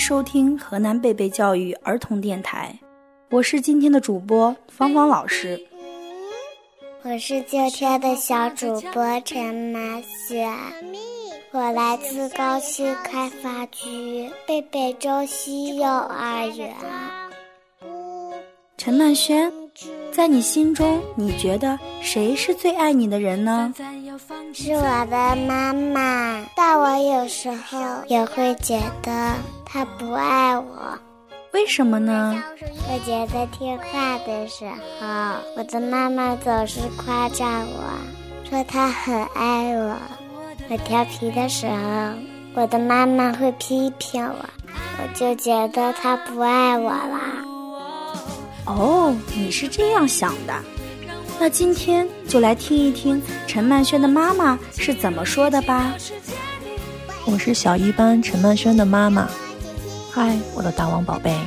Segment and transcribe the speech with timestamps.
[0.00, 2.74] 收听河南贝贝教育儿童电台，
[3.30, 5.60] 我是今天的主播芳芳老师。
[7.02, 10.50] 我是今天的小主播陈马雪，
[11.52, 16.74] 我来自高新开发区贝贝中心幼儿园。
[18.78, 19.52] 陈曼轩，
[20.10, 23.74] 在你心中，你觉得谁是最爱你的人呢？
[24.54, 29.34] 是我的妈妈，但我有时候也会觉得
[29.72, 30.98] 她不爱我。
[31.52, 32.42] 为什么呢？
[32.88, 34.64] 我觉得听话的时
[34.98, 35.06] 候，
[35.56, 39.94] 我的妈妈总是夸赞我，说她很爱我；
[40.68, 41.74] 我调皮的时候，
[42.54, 44.44] 我的妈妈会批评我，
[44.98, 47.20] 我就觉得她不爱我了。
[48.66, 50.54] 哦，你是这样想的，
[51.38, 55.94] 那今天就来听一听陈曼轩的妈妈是怎么说的吧。
[57.24, 59.28] 我是小一班陈曼轩的妈妈，
[60.12, 61.38] 嗨，我的大王宝贝，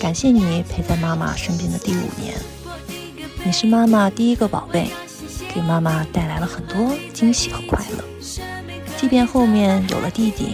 [0.00, 2.36] 感谢你陪在妈妈身边的第五年，
[3.44, 4.90] 你是妈妈第一个宝贝，
[5.54, 8.04] 给妈妈带来了很多惊喜和快乐。
[8.96, 10.52] 即便后面有了弟弟，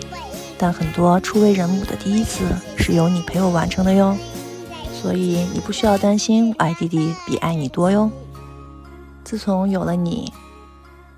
[0.59, 2.45] 但很多初为人母的第一次
[2.77, 4.15] 是由你陪我完成的哟。
[4.93, 8.11] 所以你不需要担心我爱弟弟比爱你多哟。
[9.25, 10.31] 自从有了你，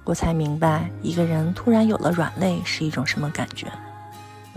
[0.05, 3.67] 我才明白一个人突然有了软肋是一种什么感觉。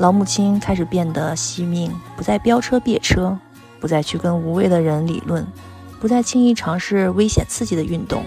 [0.01, 3.37] 老母亲开始变得惜命，不再飙车别车，
[3.79, 5.45] 不再去跟无谓的人理论，
[5.99, 8.23] 不再轻易尝试危险刺激的运动，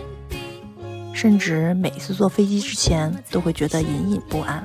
[1.12, 4.64] 甚至每次坐飞机之前都会觉得隐隐不安。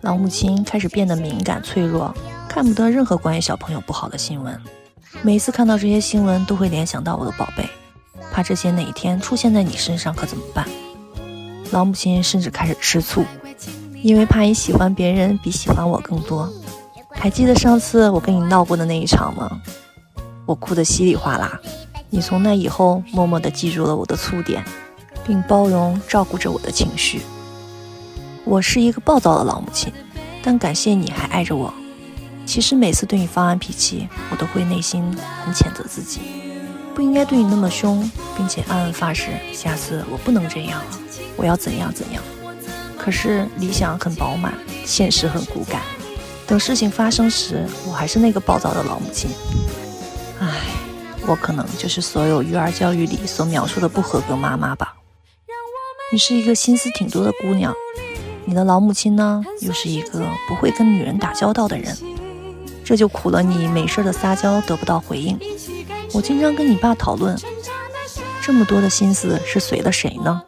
[0.00, 2.14] 老母亲开始变得敏感脆弱，
[2.48, 4.58] 看不得任何关于小朋友不好的新闻。
[5.20, 7.68] 每次看到这些新闻，都会联想到我的宝贝，
[8.32, 10.66] 怕这些哪一天出现在你身上可怎么办？
[11.70, 13.26] 老母亲甚至开始吃醋，
[14.02, 16.50] 因为怕你喜欢别人比喜欢我更多。
[17.10, 19.60] 还记得上次我跟你闹过的那一场吗？
[20.46, 21.60] 我哭得稀里哗啦。
[22.10, 24.64] 你从那以后默默地记住了我的粗点，
[25.26, 27.20] 并包容照顾着我的情绪。
[28.44, 29.92] 我是一个暴躁的老母亲，
[30.42, 31.72] 但感谢你还爱着我。
[32.46, 35.02] 其实每次对你发完脾气，我都会内心
[35.44, 36.20] 很谴责自己，
[36.94, 40.98] 不应该对你那么凶，并且暗暗发誓，下次我不能这样了，
[41.36, 42.22] 我要怎样怎样。
[43.08, 44.52] 可是理想很饱满，
[44.84, 45.80] 现实很骨感。
[46.46, 49.30] 等事情发生时，我还是那个暴躁的老母亲。
[50.38, 50.46] 唉，
[51.26, 54.94] 我可能就是所有育儿教育里所描述的不合格妈妈吧。
[56.12, 57.74] 你是一个心思挺多的姑娘，
[58.44, 61.96] 你的老母亲呢，又是一个不会跟女人打交道的人。
[62.84, 65.38] 这就苦了你没事的撒娇得不到回应。
[66.12, 67.34] 我经常跟你爸讨论，
[68.42, 70.42] 这么多的心思是随了谁呢？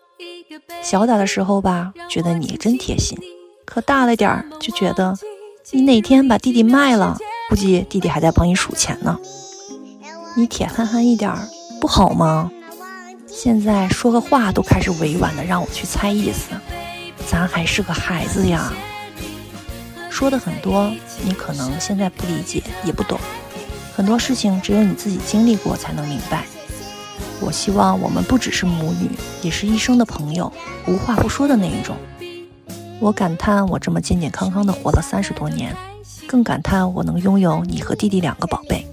[0.90, 3.16] 小点的时候吧，觉得你真贴心；
[3.64, 5.16] 可大了点儿，就觉得
[5.70, 7.16] 你哪天把弟弟卖了，
[7.48, 9.16] 估计弟弟还在帮你数钱呢。
[10.34, 11.46] 你铁憨憨一点儿
[11.80, 12.50] 不好吗？
[13.28, 16.50] 现在说个话都开始委婉的让我去猜意思，
[17.24, 18.72] 咱还是个孩子呀。
[20.10, 20.92] 说的很多，
[21.22, 23.16] 你可能现在不理解也不懂，
[23.94, 26.46] 很多事情只有你自己经历过才能明白。
[27.40, 29.10] 我希望我们不只是母女，
[29.42, 30.52] 也是一生的朋友，
[30.86, 31.96] 无话不说的那一种。
[33.00, 35.74] 我感叹我这么健健康康的活了三十多年，
[36.26, 38.86] 更感叹我能拥有你和弟弟两个宝贝。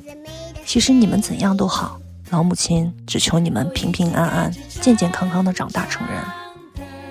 [0.65, 1.99] 其实你们怎样都好，
[2.29, 4.51] 老母亲只求你们平平安安、
[4.81, 6.21] 健健康康的长大成人。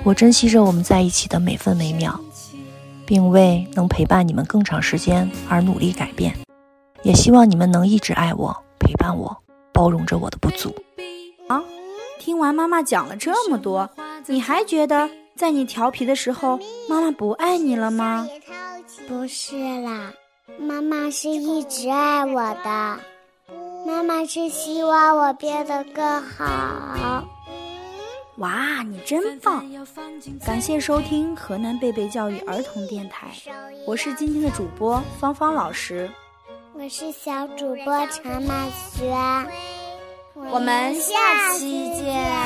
[0.02, 2.18] 我珍惜着我们在一起的每分每秒。
[3.08, 6.36] 并为能陪伴你们更长时间而努力改变，
[7.04, 10.74] 也希望你们能一直爱我、陪伴我、包容着我的不足。
[12.16, 13.88] 啊，听完妈妈讲了这么多，
[14.26, 16.58] 你还觉得在你调皮的时候，
[16.88, 18.28] 妈妈不爱你了吗？
[19.06, 20.12] 不是啦，
[20.58, 22.98] 妈妈是一直爱我的，
[23.86, 27.24] 妈妈是希望我变得更好。
[28.38, 29.64] 哇，你真棒！
[30.44, 33.28] 感谢收听河南贝贝教育儿童电台，
[33.86, 36.10] 我是今天的主播芳芳老师。
[36.74, 39.10] 我是小主播陈满轩，
[40.50, 42.45] 我们下期见。